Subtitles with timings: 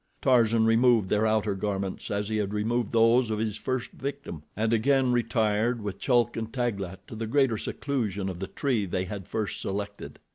[0.19, 4.73] Tarzan removed their outer garments as he had removed those of his first victim, and
[4.73, 9.27] again retired with Chulk and Taglat to the greater seclusion of the tree they had
[9.27, 10.17] first selected.